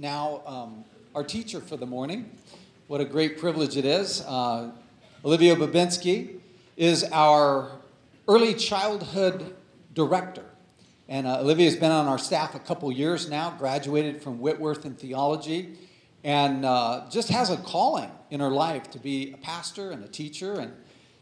[0.00, 0.82] now um,
[1.14, 2.30] our teacher for the morning.
[2.86, 4.22] What a great privilege it is.
[4.22, 4.70] Uh,
[5.22, 6.40] Olivia Babinski
[6.78, 7.70] is our
[8.26, 9.54] early childhood
[9.92, 10.44] director.
[11.06, 14.86] And uh, Olivia has been on our staff a couple years now, graduated from Whitworth
[14.86, 15.76] in theology,
[16.24, 20.08] and uh, just has a calling in her life to be a pastor and a
[20.08, 20.54] teacher.
[20.54, 20.72] And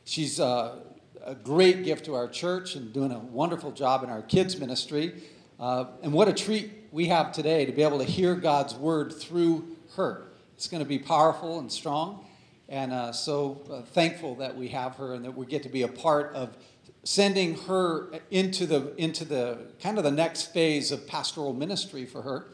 [0.04, 0.76] she's uh,
[1.24, 5.20] a great gift to our church and doing a wonderful job in our kids' ministry.
[5.58, 9.12] Uh, and what a treat we have today to be able to hear God's word
[9.12, 10.28] through her.
[10.54, 12.24] It's going to be powerful and strong.
[12.68, 15.82] And uh, so uh, thankful that we have her and that we get to be
[15.82, 16.56] a part of
[17.02, 22.22] sending her into the, into the kind of the next phase of pastoral ministry for
[22.22, 22.46] her.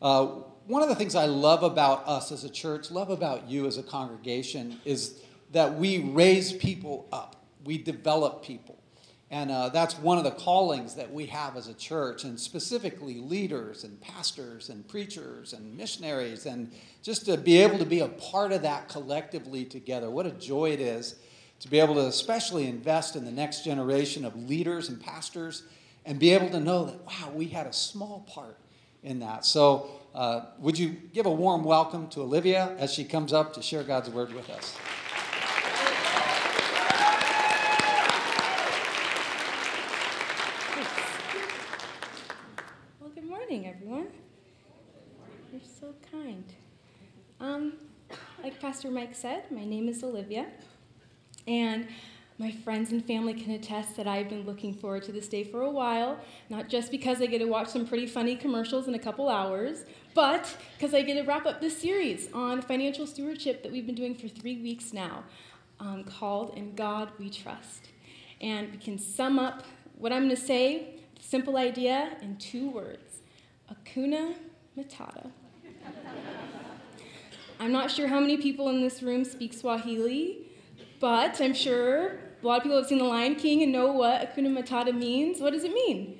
[0.00, 0.26] Uh,
[0.66, 3.76] one of the things I love about us as a church, love about you as
[3.76, 8.81] a congregation, is that we raise people up, we develop people.
[9.32, 13.18] And uh, that's one of the callings that we have as a church, and specifically
[13.18, 16.70] leaders and pastors and preachers and missionaries, and
[17.02, 20.10] just to be able to be a part of that collectively together.
[20.10, 21.16] What a joy it is
[21.60, 25.62] to be able to, especially, invest in the next generation of leaders and pastors
[26.04, 28.58] and be able to know that, wow, we had a small part
[29.02, 29.46] in that.
[29.46, 33.62] So, uh, would you give a warm welcome to Olivia as she comes up to
[33.62, 34.76] share God's word with us?
[48.62, 50.46] Pastor Mike said, my name is Olivia,
[51.48, 51.88] and
[52.38, 55.62] my friends and family can attest that I've been looking forward to this day for
[55.62, 56.16] a while,
[56.48, 59.84] not just because I get to watch some pretty funny commercials in a couple hours,
[60.14, 63.96] but because I get to wrap up this series on financial stewardship that we've been
[63.96, 65.24] doing for three weeks now,
[65.80, 67.88] um, called In God We Trust.
[68.40, 69.64] And we can sum up
[69.98, 73.22] what I'm going to say, simple idea, in two words
[73.68, 74.36] Hakuna
[74.78, 75.32] Matata.
[77.62, 80.48] I'm not sure how many people in this room speak Swahili,
[80.98, 84.34] but I'm sure a lot of people have seen The Lion King and know what
[84.34, 85.40] Hakuna Matata means.
[85.40, 86.18] What does it mean?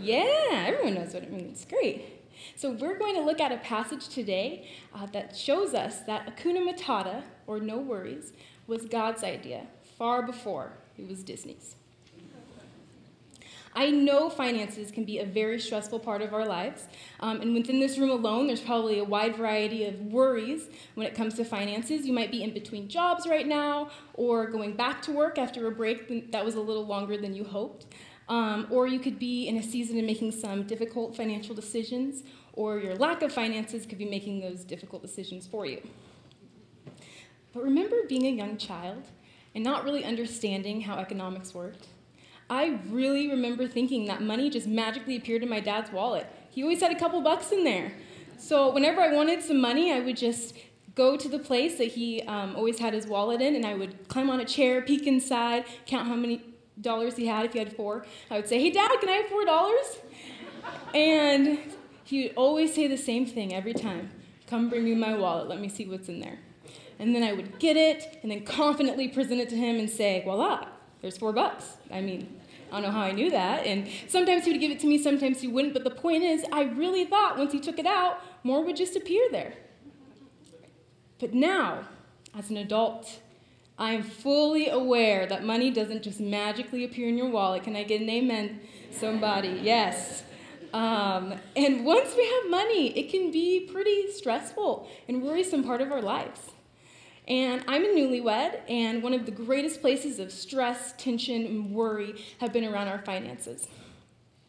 [0.00, 1.64] Yeah, everyone knows what it means.
[1.64, 2.26] Great.
[2.56, 6.68] So we're going to look at a passage today uh, that shows us that Hakuna
[6.68, 8.32] Matata, or no worries,
[8.66, 11.76] was God's idea far before it was Disney's.
[13.74, 16.86] I know finances can be a very stressful part of our lives.
[17.20, 21.14] Um, and within this room alone, there's probably a wide variety of worries when it
[21.14, 22.06] comes to finances.
[22.06, 25.70] You might be in between jobs right now, or going back to work after a
[25.70, 27.86] break that was a little longer than you hoped.
[28.28, 32.78] Um, or you could be in a season of making some difficult financial decisions, or
[32.78, 35.82] your lack of finances could be making those difficult decisions for you.
[37.52, 39.04] But remember being a young child
[39.54, 41.88] and not really understanding how economics worked?
[42.52, 46.26] I really remember thinking that money just magically appeared in my dad's wallet.
[46.50, 47.92] He always had a couple bucks in there.
[48.36, 50.54] So whenever I wanted some money, I would just
[50.94, 54.06] go to the place that he um, always had his wallet in, and I would
[54.08, 56.44] climb on a chair, peek inside, count how many
[56.78, 57.46] dollars he had.
[57.46, 60.00] If he had four, I would say, "Hey, Dad, can I have four dollars?"
[60.94, 61.58] And
[62.04, 64.10] he would always say the same thing every time:
[64.46, 65.48] "Come, bring me my wallet.
[65.48, 66.38] Let me see what's in there."
[66.98, 70.20] And then I would get it, and then confidently present it to him and say,
[70.22, 70.66] "Voila,
[71.00, 72.40] there's four bucks." I mean,
[72.72, 73.66] I don't know how I knew that.
[73.66, 75.74] And sometimes he would give it to me, sometimes he wouldn't.
[75.74, 78.96] But the point is, I really thought once he took it out, more would just
[78.96, 79.52] appear there.
[81.20, 81.86] But now,
[82.36, 83.20] as an adult,
[83.78, 87.62] I am fully aware that money doesn't just magically appear in your wallet.
[87.62, 88.60] Can I get an amen?
[88.90, 90.24] Somebody, yes.
[90.72, 95.92] Um, and once we have money, it can be pretty stressful and worrisome part of
[95.92, 96.40] our lives.
[97.32, 102.22] And I'm a newlywed, and one of the greatest places of stress, tension, and worry
[102.40, 103.68] have been around our finances.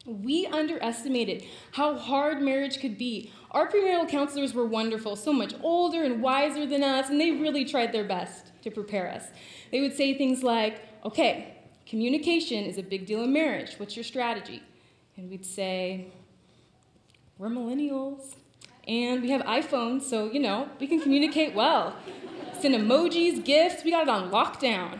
[0.04, 3.32] We underestimated how hard marriage could be.
[3.52, 7.64] Our premarital counselors were wonderful, so much older and wiser than us, and they really
[7.64, 9.28] tried their best to prepare us.
[9.72, 11.54] They would say things like, okay,
[11.86, 13.76] communication is a big deal in marriage.
[13.78, 14.62] What's your strategy?
[15.16, 16.08] And we'd say,
[17.38, 18.34] we're millennials,
[18.86, 21.96] and we have iPhones, so, you know, we can communicate well
[22.64, 23.84] send emojis, gifts.
[23.84, 24.98] We got it on lockdown.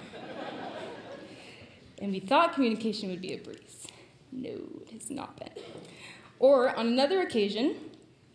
[1.99, 3.87] and we thought communication would be a breeze.
[4.31, 4.51] No,
[4.83, 5.65] it has not been.
[6.39, 7.77] Or on another occasion,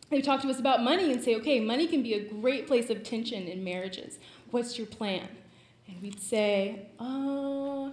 [0.10, 2.90] they talk to us about money and say, okay, money can be a great place
[2.90, 4.18] of tension in marriages.
[4.50, 5.28] What's your plan?
[5.88, 7.92] And we'd say, uh,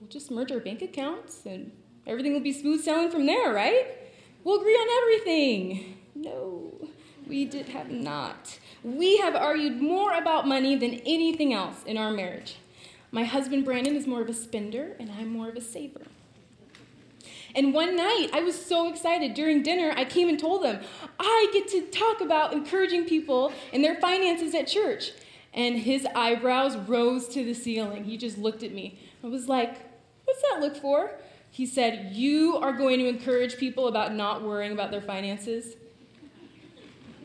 [0.00, 1.72] we'll just merge our bank accounts and
[2.06, 3.86] everything will be smooth sailing from there, right?
[4.44, 5.98] We'll agree on everything.
[6.14, 6.88] No,
[7.26, 8.58] we did have not.
[8.82, 12.56] We have argued more about money than anything else in our marriage.
[13.12, 16.02] My husband Brandon is more of a spender, and I'm more of a saver.
[17.54, 19.34] And one night, I was so excited.
[19.34, 20.82] During dinner, I came and told them,
[21.18, 25.12] I get to talk about encouraging people and their finances at church.
[25.52, 28.04] And his eyebrows rose to the ceiling.
[28.04, 29.00] He just looked at me.
[29.24, 29.90] I was like,
[30.24, 31.10] What's that look for?
[31.50, 35.74] He said, You are going to encourage people about not worrying about their finances.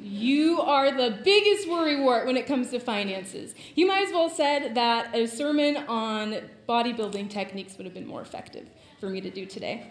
[0.08, 3.56] You are the biggest worrywart when it comes to finances.
[3.74, 8.22] You might as well said that a sermon on bodybuilding techniques would have been more
[8.22, 8.70] effective
[9.00, 9.88] for me to do today.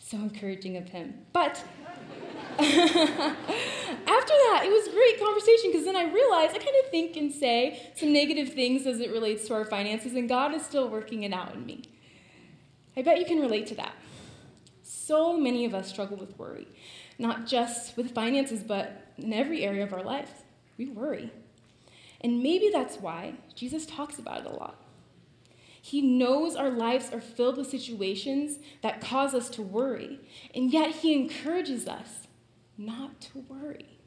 [0.00, 1.24] So encouraging of him.
[1.32, 1.52] But
[2.58, 7.16] after that, it was a great conversation because then I realized I kind of think
[7.16, 10.88] and say some negative things as it relates to our finances, and God is still
[10.88, 11.84] working it out in me.
[12.96, 13.94] I bet you can relate to that.
[14.82, 16.66] So many of us struggle with worry,
[17.20, 20.42] not just with finances, but in every area of our life.
[20.78, 21.30] We worry.
[22.22, 24.82] And maybe that's why Jesus talks about it a lot.
[25.82, 30.20] He knows our lives are filled with situations that cause us to worry,
[30.54, 32.26] and yet He encourages us
[32.76, 33.98] not to worry.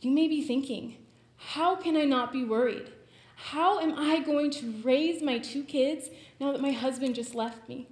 [0.00, 0.96] You may be thinking,
[1.36, 2.90] how can I not be worried?
[3.36, 6.10] How am I going to raise my two kids
[6.40, 7.88] now that my husband just left me?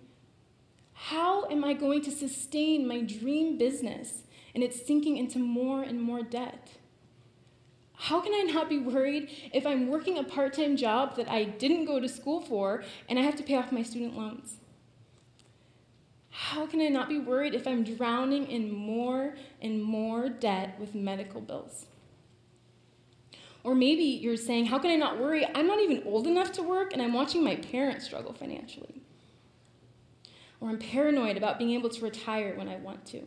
[1.07, 4.23] How am I going to sustain my dream business
[4.55, 6.71] and it's sinking into more and more debt?
[7.95, 11.43] How can I not be worried if I'm working a part time job that I
[11.43, 14.59] didn't go to school for and I have to pay off my student loans?
[16.31, 20.95] How can I not be worried if I'm drowning in more and more debt with
[20.95, 21.87] medical bills?
[23.65, 25.45] Or maybe you're saying, How can I not worry?
[25.53, 29.02] I'm not even old enough to work and I'm watching my parents struggle financially.
[30.63, 33.27] Or I'm paranoid about being able to retire when I want to.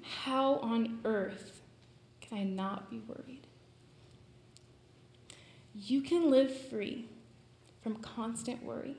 [0.00, 1.60] How on earth
[2.22, 3.46] can I not be worried?
[5.74, 7.10] You can live free
[7.82, 8.96] from constant worry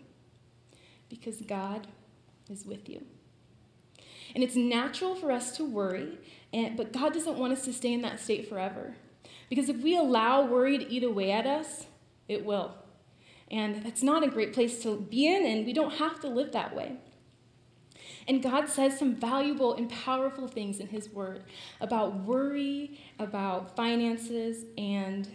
[1.09, 1.87] because God
[2.51, 3.03] is with you.
[4.35, 6.19] And it's natural for us to worry,
[6.53, 8.93] and, but God doesn't want us to stay in that state forever.
[9.49, 11.87] Because if we allow worry to eat away at us,
[12.27, 12.75] it will.
[13.49, 16.51] And that's not a great place to be in, and we don't have to live
[16.51, 16.97] that way.
[18.27, 21.43] And God says some valuable and powerful things in His Word
[21.79, 25.27] about worry, about finances, and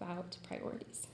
[0.00, 1.08] about priorities.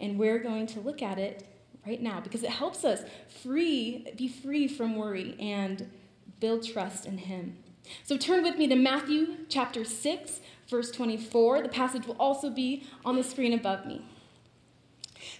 [0.00, 1.46] And we're going to look at it
[1.86, 3.02] right now because it helps us
[3.42, 5.90] free, be free from worry and
[6.38, 7.56] build trust in Him.
[8.04, 11.62] So turn with me to Matthew chapter 6, verse 24.
[11.62, 14.02] The passage will also be on the screen above me.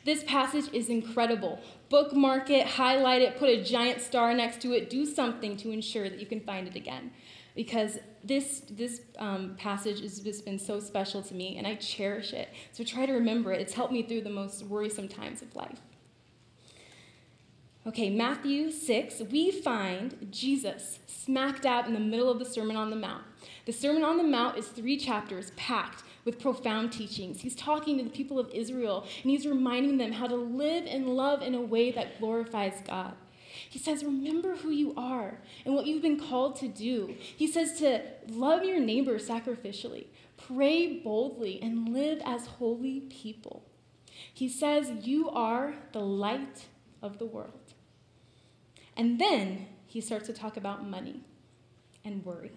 [0.04, 1.60] This passage is incredible.
[1.93, 6.09] Bookmark it, highlight it, put a giant star next to it, do something to ensure
[6.09, 7.11] that you can find it again.
[7.55, 12.33] Because this, this um, passage has just been so special to me, and I cherish
[12.33, 12.49] it.
[12.73, 13.61] So try to remember it.
[13.61, 15.81] It's helped me through the most worrisome times of life.
[17.87, 22.88] Okay, Matthew 6, we find Jesus smack dab in the middle of the Sermon on
[22.88, 23.25] the Mount.
[23.67, 27.41] The Sermon on the Mount is three chapters packed with profound teachings.
[27.41, 31.09] He's talking to the people of Israel and he's reminding them how to live and
[31.09, 33.15] love in a way that glorifies God.
[33.69, 37.15] He says, Remember who you are and what you've been called to do.
[37.19, 43.65] He says to love your neighbor sacrificially, pray boldly, and live as holy people.
[44.33, 46.67] He says, You are the light
[47.03, 47.75] of the world.
[48.97, 51.23] And then he starts to talk about money
[52.05, 52.53] and worry.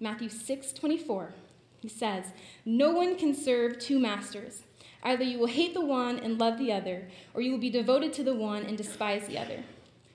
[0.00, 1.34] Matthew 6 24,
[1.80, 2.26] he says,
[2.64, 4.62] No one can serve two masters.
[5.02, 8.12] Either you will hate the one and love the other, or you will be devoted
[8.12, 9.62] to the one and despise the other.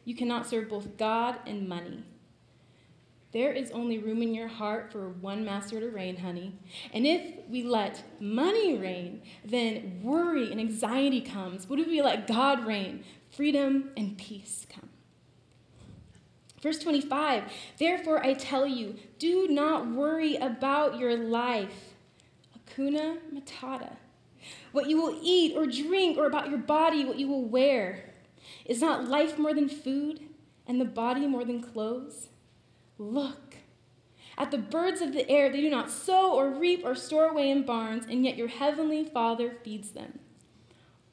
[0.03, 2.03] You cannot serve both God and money.
[3.32, 6.53] There is only room in your heart for one master to reign, honey.
[6.93, 11.67] And if we let money reign, then worry and anxiety comes.
[11.67, 13.03] What if we let God reign?
[13.36, 14.89] freedom, and peace come.
[16.63, 17.43] Verse 25,
[17.77, 21.93] therefore I tell you, do not worry about your life.
[22.58, 23.98] Hakuna matata.
[24.72, 28.13] What you will eat or drink, or about your body, what you will wear.
[28.65, 30.22] Is not life more than food,
[30.65, 32.29] and the body more than clothes?
[32.98, 33.55] Look
[34.38, 35.51] at the birds of the air.
[35.51, 39.03] They do not sow or reap or store away in barns, and yet your heavenly
[39.03, 40.20] Father feeds them.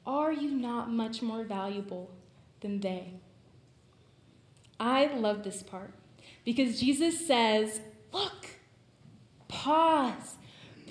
[0.05, 2.09] Are you not much more valuable
[2.61, 3.15] than they?
[4.81, 5.93] I love this part
[6.43, 8.47] because Jesus says, Look,
[9.47, 10.35] pause,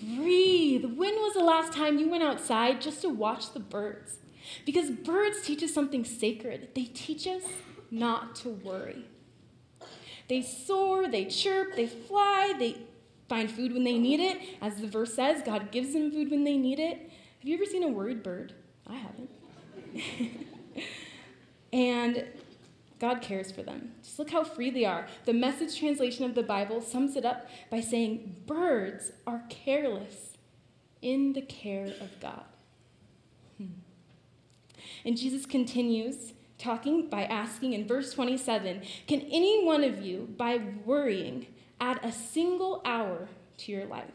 [0.00, 0.84] breathe.
[0.84, 4.18] When was the last time you went outside just to watch the birds?
[4.64, 6.68] Because birds teach us something sacred.
[6.74, 7.42] They teach us
[7.90, 9.06] not to worry.
[10.28, 12.76] They soar, they chirp, they fly, they
[13.28, 14.38] find food when they need it.
[14.62, 17.10] As the verse says, God gives them food when they need it.
[17.40, 18.54] Have you ever seen a worried bird?
[18.86, 19.30] I haven't.
[21.72, 22.24] And
[23.00, 23.92] God cares for them.
[24.02, 25.06] Just look how free they are.
[25.24, 30.36] The message translation of the Bible sums it up by saying, Birds are careless
[31.00, 32.44] in the care of God.
[33.56, 33.80] Hmm.
[35.04, 40.60] And Jesus continues talking by asking in verse 27 Can any one of you, by
[40.84, 41.46] worrying,
[41.80, 44.12] add a single hour to your life?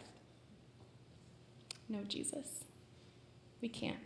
[1.89, 2.65] No, Jesus.
[3.61, 3.97] We can't.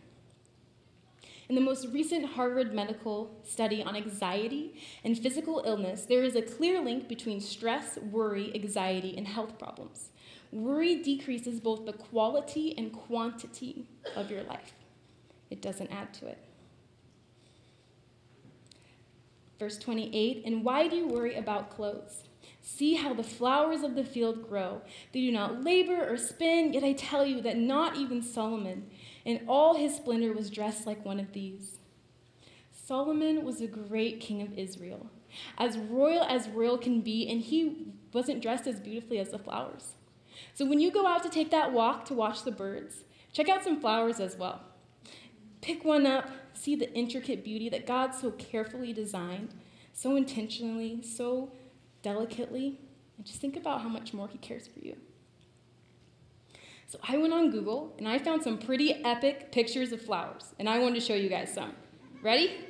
[1.50, 6.44] In the most recent Harvard medical study on anxiety and physical illness, there is a
[6.44, 10.12] clear link between stress, worry, anxiety, and health problems.
[10.52, 14.74] Worry decreases both the quality and quantity of your life,
[15.50, 16.38] it doesn't add to it.
[19.58, 22.26] Verse 28 And why do you worry about clothes?
[22.62, 24.82] See how the flowers of the field grow.
[25.12, 28.90] They do not labor or spin, yet I tell you that not even Solomon
[29.26, 31.80] in all his splendor was dressed like one of these.
[32.72, 35.12] Solomon was a great king of Israel,
[35.58, 39.94] as royal as royal can be, and he wasn't dressed as beautifully as the flowers.
[40.54, 43.64] So when you go out to take that walk to watch the birds, check out
[43.64, 44.62] some flowers as well.
[45.62, 49.54] Pick one up, see the intricate beauty that God so carefully designed,
[49.94, 51.52] so intentionally, so
[52.02, 52.80] delicately,
[53.18, 54.96] and just think about how much more He cares for you.
[56.90, 60.68] So I went on Google and I found some pretty epic pictures of flowers, and
[60.68, 61.74] I wanted to show you guys some.
[62.24, 62.66] Ready?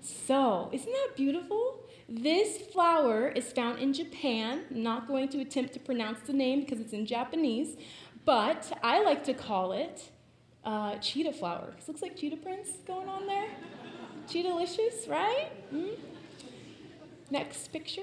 [0.00, 1.78] So, isn't that beautiful?
[2.08, 4.64] This flower is found in Japan.
[4.68, 7.76] I'm not going to attempt to pronounce the name because it's in Japanese,
[8.24, 10.10] but I like to call it
[10.64, 11.72] uh, cheetah flower.
[11.76, 13.46] This looks like cheetah prints going on there.
[14.28, 15.50] cheetah delicious, right?
[15.72, 16.02] Mm-hmm.
[17.30, 18.02] Next picture.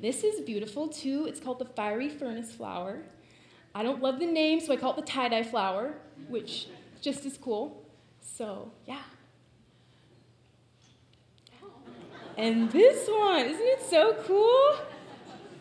[0.00, 1.26] This is beautiful too.
[1.28, 3.02] It's called the fiery furnace flower.
[3.74, 5.94] I don't love the name, so I call it the tie dye flower,
[6.28, 6.68] which
[7.00, 7.84] just as cool.
[8.20, 9.02] So, yeah.
[12.36, 14.76] And this one, isn't it so cool?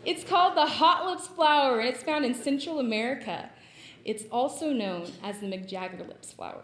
[0.06, 3.50] It's called the hot lips flower, and it's found in Central America.
[4.06, 6.63] It's also known as the Mick Jagger lips flower.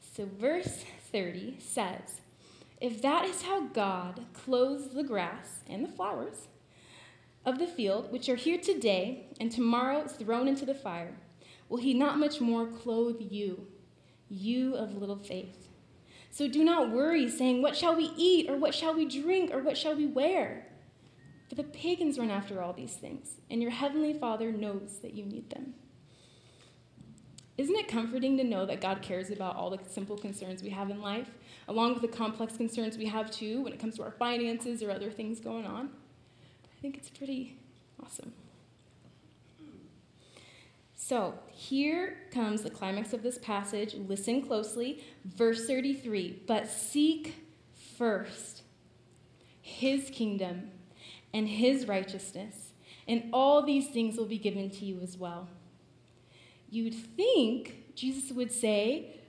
[0.00, 2.20] so, verse 30 says,
[2.84, 6.48] If that is how God clothes the grass and the flowers
[7.46, 11.14] of the field, which are here today and tomorrow is thrown into the fire,
[11.70, 13.68] will he not much more clothe you,
[14.28, 15.68] you of little faith?
[16.30, 19.62] So do not worry, saying, What shall we eat, or what shall we drink, or
[19.62, 20.66] what shall we wear?
[21.48, 25.24] For the pagans run after all these things, and your heavenly Father knows that you
[25.24, 25.72] need them.
[27.56, 30.90] Isn't it comforting to know that God cares about all the simple concerns we have
[30.90, 31.30] in life,
[31.68, 34.90] along with the complex concerns we have too when it comes to our finances or
[34.90, 35.90] other things going on?
[36.64, 37.56] I think it's pretty
[38.02, 38.32] awesome.
[40.96, 43.94] So here comes the climax of this passage.
[43.94, 45.04] Listen closely.
[45.24, 47.34] Verse 33 But seek
[47.98, 48.62] first
[49.60, 50.70] his kingdom
[51.32, 52.72] and his righteousness,
[53.06, 55.48] and all these things will be given to you as well.
[56.74, 59.20] You'd think Jesus would say,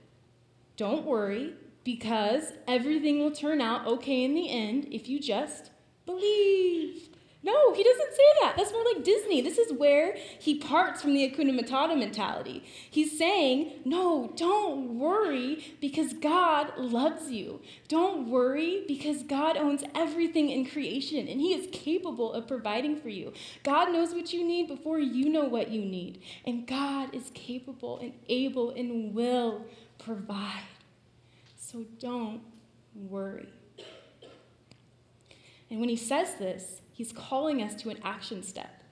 [0.76, 5.70] Don't worry, because everything will turn out okay in the end if you just
[6.06, 7.05] believe.
[7.46, 8.54] No, he doesn't say that.
[8.56, 9.40] That's more like Disney.
[9.40, 12.64] This is where he parts from the Hakuna Matata mentality.
[12.90, 17.60] He's saying, no, don't worry because God loves you.
[17.86, 23.10] Don't worry because God owns everything in creation and he is capable of providing for
[23.10, 23.32] you.
[23.62, 26.20] God knows what you need before you know what you need.
[26.44, 29.66] And God is capable and able and will
[29.98, 30.64] provide.
[31.56, 32.40] So don't
[32.92, 33.50] worry.
[35.70, 38.82] And when he says this, He's calling us to an action step.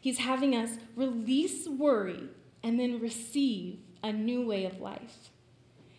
[0.00, 2.28] He's having us release worry
[2.62, 5.30] and then receive a new way of life.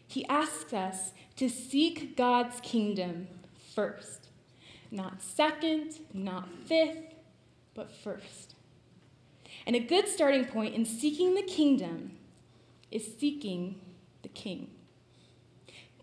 [0.08, 3.28] He asks us to seek God's kingdom
[3.76, 4.30] first.
[4.90, 7.14] Not second, not fifth,
[7.74, 8.56] but first.
[9.68, 12.14] And a good starting point in seeking the kingdom
[12.90, 13.82] is seeking
[14.22, 14.70] the king.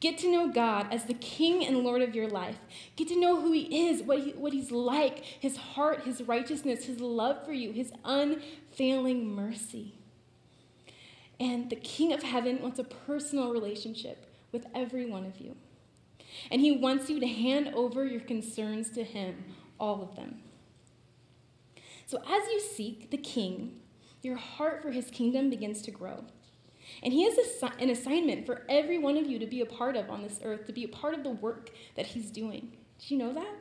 [0.06, 2.58] Get to know God as the King and Lord of your life.
[2.94, 6.84] Get to know who He is, what, he, what He's like, His heart, His righteousness,
[6.84, 9.94] His love for you, His unfailing mercy.
[11.40, 15.56] And the King of Heaven wants a personal relationship with every one of you.
[16.52, 20.36] And He wants you to hand over your concerns to Him, all of them.
[22.06, 23.80] So as you seek the King,
[24.22, 26.26] your heart for His kingdom begins to grow.
[27.02, 27.36] And He has
[27.78, 30.66] an assignment for every one of you to be a part of on this earth,
[30.66, 32.76] to be a part of the work that He's doing.
[32.98, 33.54] Do you know that?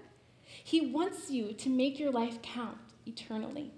[0.63, 3.71] He wants you to make your life count eternally.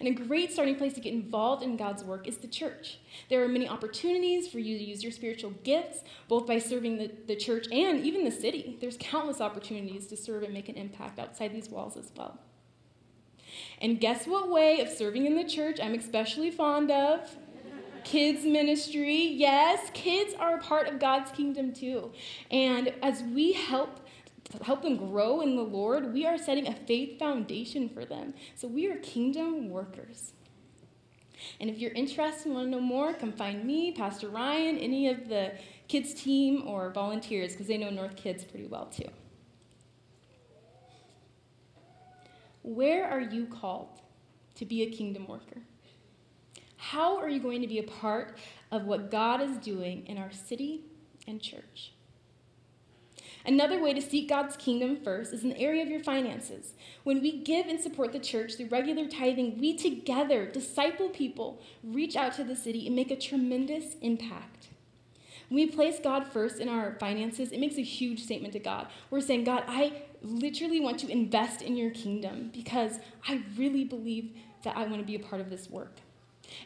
[0.00, 2.98] And a great starting place to get involved in God's work is the church.
[3.28, 7.10] There are many opportunities for you to use your spiritual gifts, both by serving the,
[7.26, 8.76] the church and even the city.
[8.80, 12.38] There's countless opportunities to serve and make an impact outside these walls as well.
[13.80, 17.36] And guess what way of serving in the church I'm especially fond of?
[18.04, 19.16] kids ministry.
[19.16, 22.12] Yes, kids are a part of God's kingdom too.
[22.50, 24.00] And as we help
[24.62, 28.34] help them grow in the Lord, we are setting a faith foundation for them.
[28.54, 30.32] So we are kingdom workers.
[31.60, 35.08] And if you're interested and want to know more, come find me, Pastor Ryan, any
[35.08, 35.52] of the
[35.88, 39.08] kids team or volunteers because they know North Kids pretty well too.
[42.64, 44.00] Where are you called
[44.54, 45.60] to be a kingdom worker?
[46.78, 48.38] How are you going to be a part
[48.72, 50.80] of what God is doing in our city
[51.26, 51.92] and church?
[53.44, 56.72] Another way to seek God's kingdom first is in the area of your finances.
[57.02, 62.16] When we give and support the church through regular tithing, we together disciple people, reach
[62.16, 64.68] out to the city, and make a tremendous impact.
[65.50, 68.86] When we place God first in our finances, it makes a huge statement to God.
[69.10, 74.32] We're saying, God, I literally want to invest in your kingdom because I really believe
[74.62, 75.98] that I want to be a part of this work.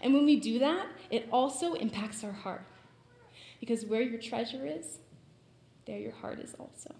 [0.01, 2.65] And when we do that, it also impacts our heart.
[3.61, 4.99] Because where your treasure is,
[5.87, 6.95] there your heart is also.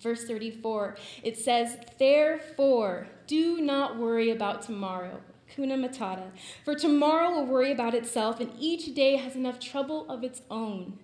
[0.00, 5.20] Verse 34, it says, Therefore, do not worry about tomorrow.
[5.54, 6.30] Kuna Matata.
[6.64, 10.98] For tomorrow will worry about itself, and each day has enough trouble of its own.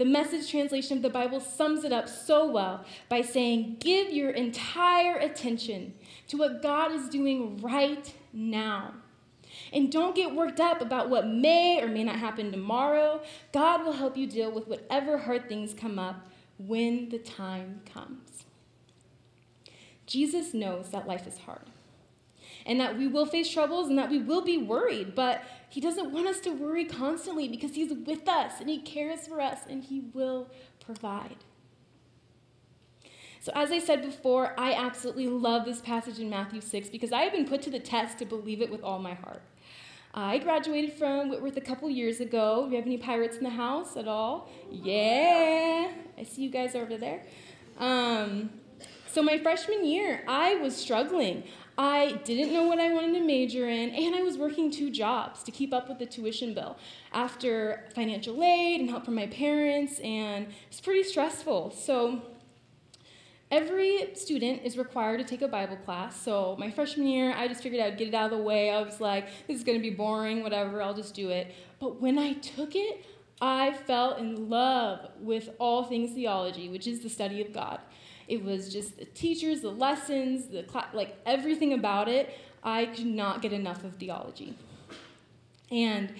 [0.00, 4.30] The message translation of the Bible sums it up so well by saying, Give your
[4.30, 5.92] entire attention
[6.28, 8.94] to what God is doing right now.
[9.74, 13.20] And don't get worked up about what may or may not happen tomorrow.
[13.52, 18.46] God will help you deal with whatever hard things come up when the time comes.
[20.06, 21.66] Jesus knows that life is hard
[22.70, 26.12] and that we will face troubles and that we will be worried, but He doesn't
[26.12, 29.82] want us to worry constantly because He's with us and He cares for us and
[29.82, 30.48] He will
[30.78, 31.38] provide.
[33.40, 37.22] So, as I said before, I absolutely love this passage in Matthew 6 because I
[37.22, 39.42] have been put to the test to believe it with all my heart.
[40.14, 42.66] I graduated from Whitworth a couple years ago.
[42.66, 44.48] Do you have any pirates in the house at all?
[44.70, 47.24] Yeah, I see you guys over there.
[47.78, 48.50] Um,
[49.08, 51.42] so, my freshman year, I was struggling.
[51.82, 55.42] I didn't know what I wanted to major in, and I was working two jobs
[55.44, 56.76] to keep up with the tuition bill
[57.10, 61.70] after financial aid and help from my parents, and it's pretty stressful.
[61.70, 62.20] So,
[63.50, 66.20] Every student is required to take a Bible class.
[66.22, 68.70] So, my freshman year, I just figured I'd get it out of the way.
[68.70, 71.52] I was like, this is going to be boring, whatever, I'll just do it.
[71.80, 73.04] But when I took it,
[73.42, 77.80] I fell in love with all things theology, which is the study of God.
[78.30, 82.38] It was just the teachers, the lessons, the cl- like everything about it.
[82.62, 84.56] I could not get enough of theology.
[85.70, 86.14] And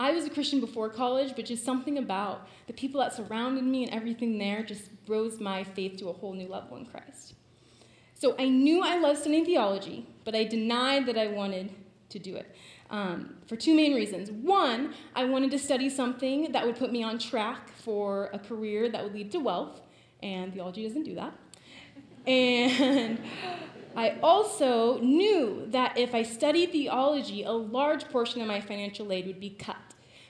[0.00, 3.84] I was a Christian before college, but just something about the people that surrounded me
[3.84, 7.34] and everything there just rose my faith to a whole new level in Christ.
[8.14, 11.72] So I knew I loved studying theology, but I denied that I wanted
[12.08, 12.54] to do it
[12.90, 14.30] um, for two main reasons.
[14.30, 18.88] One, I wanted to study something that would put me on track for a career
[18.90, 19.80] that would lead to wealth,
[20.22, 21.32] and theology doesn't do that.
[22.26, 23.18] And
[23.96, 29.26] I also knew that if I studied theology, a large portion of my financial aid
[29.26, 29.76] would be cut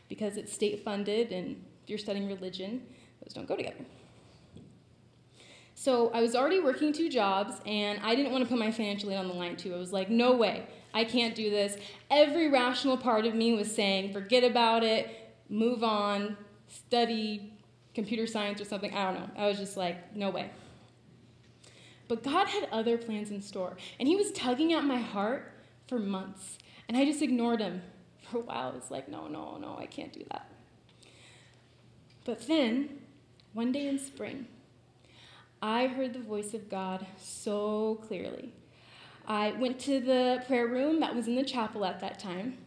[0.09, 2.83] because it's state funded, and if you're studying religion,
[3.23, 3.85] those don't go together.
[5.75, 9.11] So I was already working two jobs, and I didn't want to put my financial
[9.11, 9.75] aid on the line too.
[9.75, 11.77] I was like, no way, I can't do this.
[12.11, 16.37] Every rational part of me was saying, forget about it, move on,
[16.69, 17.53] study
[17.95, 18.95] computer science or something.
[18.95, 19.31] I don't know.
[19.37, 20.51] I was just like, no way.
[22.13, 25.51] But God had other plans in store, and He was tugging at my heart
[25.89, 27.81] for months, and I just ignored Him
[28.31, 28.75] for a while.
[28.77, 30.47] It's like, no, no, no, I can't do that.
[32.27, 32.99] But then,
[33.55, 34.47] one day in spring,
[35.63, 38.53] I heard the voice of God so clearly.
[39.27, 42.59] I went to the prayer room that was in the chapel at that time.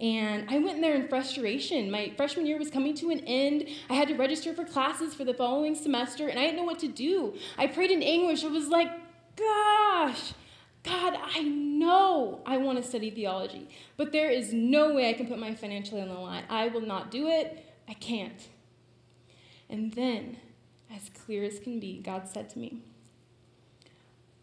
[0.00, 1.90] And I went there in frustration.
[1.90, 3.68] My freshman year was coming to an end.
[3.90, 6.78] I had to register for classes for the following semester, and I didn't know what
[6.80, 7.34] to do.
[7.56, 8.44] I prayed in anguish.
[8.44, 8.90] I was like,
[9.34, 10.34] gosh,
[10.84, 15.26] God, I know I want to study theology, but there is no way I can
[15.26, 16.44] put my financial on the line.
[16.48, 17.64] I will not do it.
[17.88, 18.48] I can't.
[19.68, 20.36] And then,
[20.94, 22.82] as clear as can be, God said to me,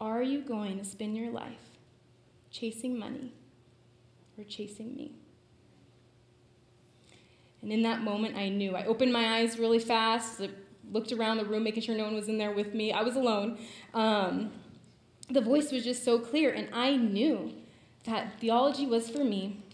[0.00, 1.78] Are you going to spend your life
[2.50, 3.32] chasing money
[4.36, 5.12] or chasing me?
[7.66, 8.76] And in that moment, I knew.
[8.76, 10.40] I opened my eyes really fast,
[10.92, 12.92] looked around the room, making sure no one was in there with me.
[12.92, 13.58] I was alone.
[13.92, 14.52] Um,
[15.28, 17.52] the voice was just so clear, and I knew
[18.04, 19.64] that theology was for me,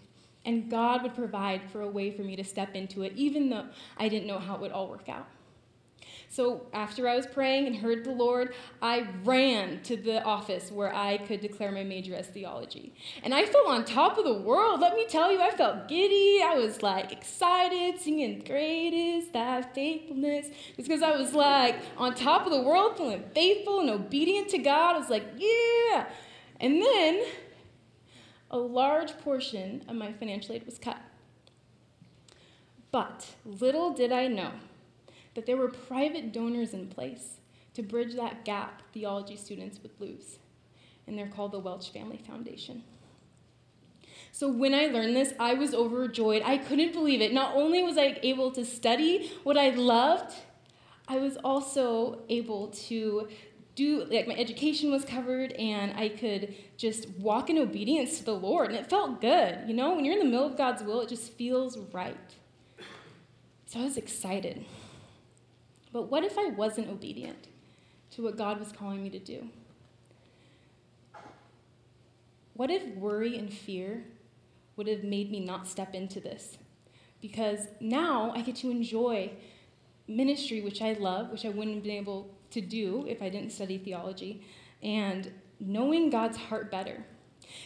[0.47, 3.67] and God would provide for a way for me to step into it, even though
[3.99, 5.27] I didn't know how it would all work out.
[6.33, 10.95] So after I was praying and heard the Lord, I ran to the office where
[10.95, 12.95] I could declare my major as theology.
[13.23, 14.81] And I felt on top of the world.
[14.81, 16.43] Let me tell you, I felt giddy.
[16.43, 20.49] I was like excited, singing, Great is that faithfulness.
[20.79, 24.59] It's because I was like on top of the world, feeling faithful and obedient to
[24.59, 24.97] God.
[24.97, 26.07] I was like, Yeah.
[26.61, 27.27] And then
[28.51, 31.03] a large portion of my financial aid was cut.
[32.91, 34.53] But little did I know
[35.35, 37.39] that there were private donors in place
[37.75, 40.39] to bridge that gap theology students would lose.
[41.07, 42.85] And they're called the Welch Family Foundation.
[44.31, 46.43] So when I learned this, I was overjoyed.
[46.45, 47.33] I couldn't believe it.
[47.33, 50.35] Not only was I able to study what I loved,
[51.09, 53.29] I was also able to
[53.75, 58.35] do like my education was covered and I could just walk in obedience to the
[58.35, 59.61] Lord and it felt good.
[59.67, 62.17] You know, when you're in the middle of God's will, it just feels right.
[63.67, 64.65] So I was excited.
[65.93, 67.49] But what if I wasn't obedient
[68.13, 69.49] to what God was calling me to do?
[72.55, 74.05] What if worry and fear
[74.77, 76.59] would have made me not step into this?
[77.21, 79.33] Because now I get to enjoy
[80.09, 83.53] ministry, which I love, which I wouldn't have been able to do if I didn't
[83.53, 84.45] study theology,
[84.83, 87.05] and knowing God's heart better.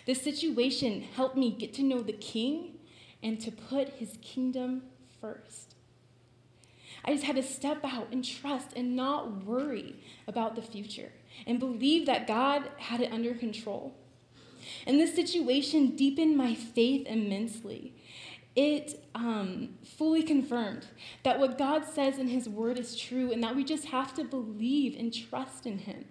[0.04, 2.78] This situation helped me get to know the King
[3.22, 4.82] and to put his kingdom
[5.20, 5.75] first.
[7.06, 11.12] I just had to step out and trust and not worry about the future
[11.46, 13.94] and believe that God had it under control.
[14.86, 17.94] And this situation deepened my faith immensely.
[18.56, 20.86] It um, fully confirmed
[21.22, 24.24] that what God says in His Word is true and that we just have to
[24.24, 26.06] believe and trust in Him.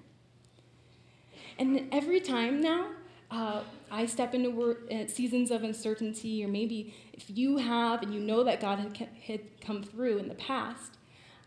[1.58, 2.92] And every time now,
[3.32, 8.20] uh, I step into uh, seasons of uncertainty, or maybe if you have and you
[8.20, 10.98] know that God had, had come through in the past,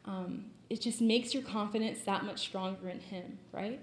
[0.05, 3.81] um, it just makes your confidence that much stronger in Him, right?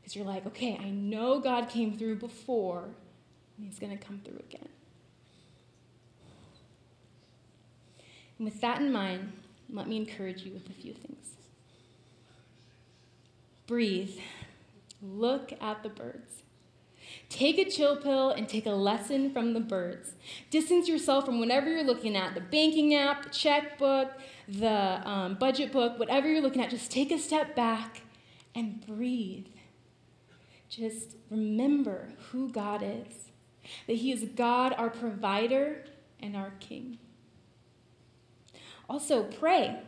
[0.00, 2.84] Because you're like, okay, I know God came through before,
[3.56, 4.68] and He's going to come through again.
[8.38, 9.32] And with that in mind,
[9.68, 11.34] let me encourage you with a few things.
[13.66, 14.18] Breathe.
[15.02, 16.42] Look at the birds.
[17.28, 20.14] Take a chill pill and take a lesson from the birds.
[20.50, 24.12] Distance yourself from whatever you're looking at the banking app, the checkbook,
[24.48, 26.70] the um, budget book, whatever you're looking at.
[26.70, 28.02] Just take a step back
[28.54, 29.46] and breathe.
[30.68, 33.30] Just remember who God is
[33.86, 35.84] that He is God, our provider,
[36.20, 36.98] and our King.
[38.88, 39.80] Also, pray.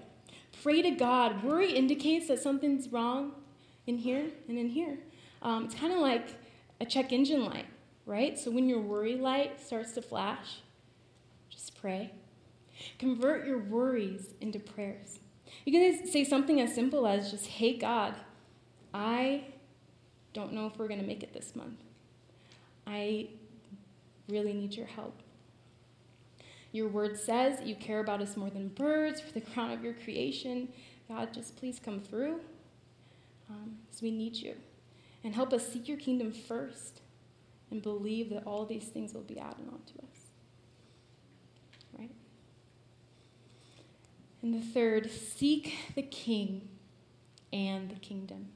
[0.63, 1.43] Pray to God.
[1.43, 3.33] Worry indicates that something's wrong
[3.87, 4.99] in here and in here.
[5.43, 6.37] Um, it's kind of like
[6.83, 7.67] a check engine light,
[8.05, 8.37] right?
[8.37, 10.59] So when your worry light starts to flash,
[11.49, 12.11] just pray.
[12.99, 15.21] Convert your worries into prayers.
[15.65, 18.17] You can say something as simple as just, hey, God,
[18.93, 19.45] I
[20.35, 21.79] don't know if we're going to make it this month.
[22.85, 23.29] I
[24.29, 25.23] really need your help.
[26.73, 29.93] Your word says you care about us more than birds for the crown of your
[29.93, 30.69] creation.
[31.09, 32.41] God, just please come through
[33.49, 34.55] um, we need you
[35.25, 37.01] and help us seek your kingdom first
[37.71, 40.31] and believe that all these things will be added on to us.
[41.99, 42.11] Right?
[44.43, 46.69] And the third, seek the king
[47.53, 48.49] and the kingdom.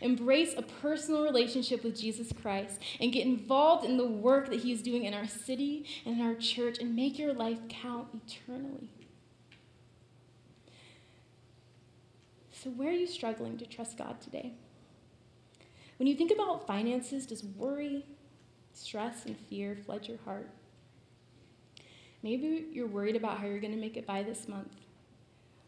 [0.00, 4.72] Embrace a personal relationship with Jesus Christ and get involved in the work that He
[4.72, 8.90] is doing in our city and in our church and make your life count eternally.
[12.52, 14.52] So, where are you struggling to trust God today?
[16.00, 18.06] When you think about finances, does worry,
[18.72, 20.48] stress, and fear flood your heart?
[22.22, 24.72] Maybe you're worried about how you're going to make it by this month,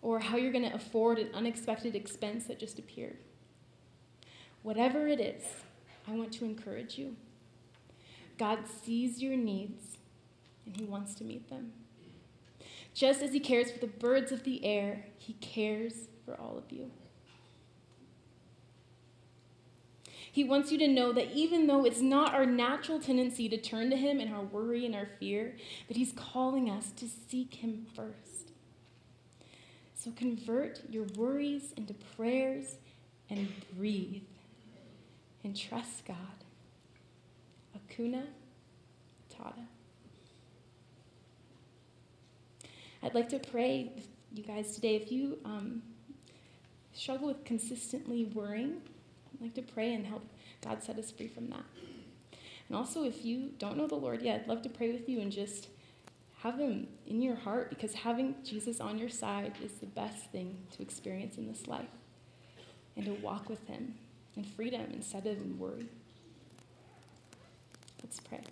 [0.00, 3.18] or how you're going to afford an unexpected expense that just appeared.
[4.62, 5.44] Whatever it is,
[6.08, 7.14] I want to encourage you.
[8.38, 9.98] God sees your needs,
[10.64, 11.72] and He wants to meet them.
[12.94, 16.72] Just as He cares for the birds of the air, He cares for all of
[16.72, 16.90] you.
[20.32, 23.90] He wants you to know that even though it's not our natural tendency to turn
[23.90, 25.56] to Him in our worry and our fear,
[25.88, 28.52] that He's calling us to seek Him first.
[29.94, 32.76] So convert your worries into prayers
[33.28, 34.22] and breathe
[35.44, 36.16] and trust God.
[37.76, 38.24] Hakuna
[39.30, 39.66] Matata.
[43.02, 43.92] I'd like to pray
[44.32, 44.96] you guys today.
[44.96, 45.82] If you um,
[46.94, 48.80] struggle with consistently worrying,
[49.42, 50.22] I'd like to pray and help
[50.64, 51.64] God set us free from that.
[52.68, 55.20] And also, if you don't know the Lord yet, I'd love to pray with you
[55.20, 55.66] and just
[56.42, 60.58] have Him in your heart because having Jesus on your side is the best thing
[60.76, 61.90] to experience in this life
[62.94, 63.94] and to walk with Him
[64.36, 65.88] in freedom instead of in worry.
[68.00, 68.42] Let's pray.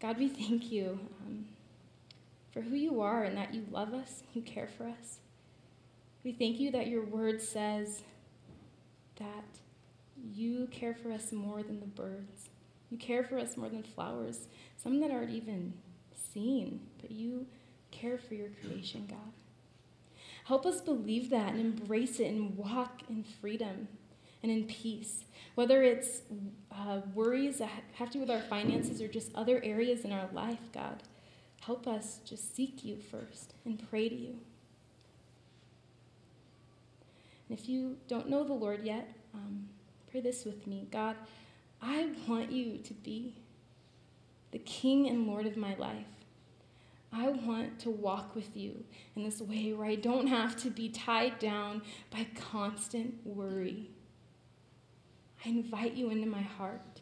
[0.00, 1.44] God, we thank you um,
[2.50, 5.18] for who you are and that you love us, you care for us.
[6.22, 8.02] We thank you that your word says
[9.16, 9.44] that
[10.34, 12.50] you care for us more than the birds.
[12.90, 15.74] You care for us more than flowers, some that aren't even
[16.12, 17.46] seen, but you
[17.90, 19.32] care for your creation, God.
[20.44, 23.88] Help us believe that and embrace it and walk in freedom
[24.42, 25.24] and in peace.
[25.54, 26.22] Whether it's
[26.72, 30.28] uh, worries that have to do with our finances or just other areas in our
[30.32, 31.02] life, God,
[31.62, 34.40] help us just seek you first and pray to you.
[37.50, 39.68] And if you don't know the Lord yet, um,
[40.08, 41.16] pray this with me God,
[41.82, 43.34] I want you to be
[44.52, 46.06] the King and Lord of my life.
[47.12, 48.84] I want to walk with you
[49.16, 51.82] in this way where I don't have to be tied down
[52.12, 53.90] by constant worry.
[55.44, 57.00] I invite you into my heart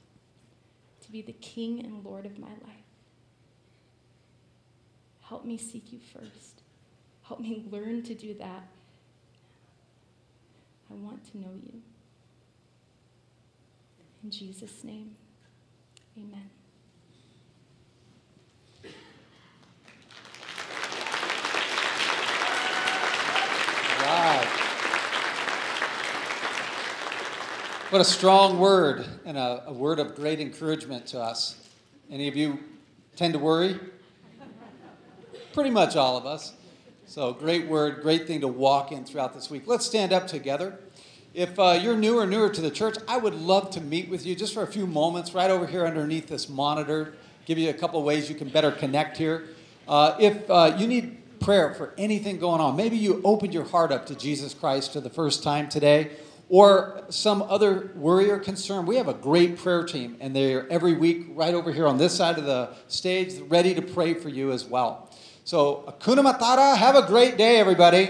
[1.03, 2.87] to be the King and Lord of my life.
[5.21, 6.63] Help me seek you first.
[7.25, 8.67] Help me learn to do that.
[10.90, 11.83] I want to know you.
[14.24, 15.16] In Jesus' name,
[16.16, 16.51] amen.
[27.90, 31.57] What a strong word and a, a, word of great encouragement to us.
[32.11, 32.59] Any of you
[33.16, 33.81] tend to worry?
[35.55, 36.53] Pretty much all of us.
[37.09, 39.62] So, great word, great thing to walk in throughout this week.
[39.64, 40.79] Let's stand up together.
[41.33, 44.27] If uh, you're new or newer to the church, I would love to meet with
[44.27, 47.14] you just for a few moments right over here underneath this monitor.
[47.47, 49.49] Give you a couple ways you can better connect here.
[49.88, 53.90] Uh, if uh, you need prayer for anything going on, maybe you opened your heart
[53.90, 56.11] up to Jesus Christ for the first time today
[56.51, 60.94] or some other worry or concern, we have a great prayer team, and they're every
[60.94, 64.51] week right over here on this side of the stage, ready to pray for you
[64.51, 65.08] as well.
[65.49, 68.05] So, Hakuna Matata, have a great day, everybody.